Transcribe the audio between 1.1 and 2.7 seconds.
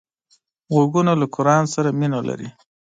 له قرآن سره مینه لري